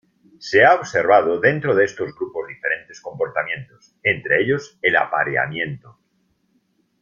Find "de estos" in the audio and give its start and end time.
1.75-2.15